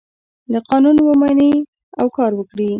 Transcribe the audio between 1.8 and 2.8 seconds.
او کار وکړي.